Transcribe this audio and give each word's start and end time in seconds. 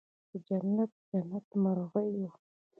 د 0.31 0.33
جنت، 0.47 0.91
جنت 1.09 1.47
مرغېو 1.63 2.29